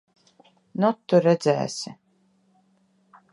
[0.83, 1.93] Nu, tu redzēsi!